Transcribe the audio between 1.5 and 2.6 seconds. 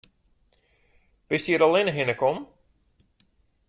hjir allinne hinne kommen?